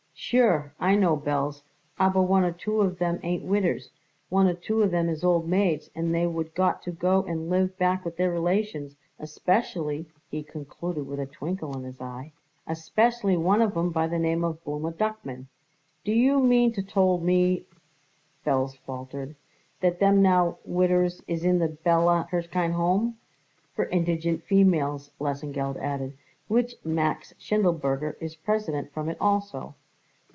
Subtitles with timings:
[0.23, 1.63] "Sure, I know, Belz;
[1.99, 3.89] aber one or two of 'em ain't widders.
[4.29, 7.49] One or two of 'em is old maids and they would got to go and
[7.49, 8.95] live back with their relations.
[9.19, 12.31] Especially" he concluded with a twinkle in his eye
[12.67, 15.47] "especially one of 'em by the name Blooma Duckman."
[16.05, 17.65] "Do you mean to told me,"
[18.45, 19.35] Belz faltered,
[19.81, 23.17] "that them now widders is in the Bella Hirshkind Home?"
[23.73, 26.13] "For Indignant Females," Lesengeld added,
[26.47, 29.73] "which Max Schindelberger is president from it also."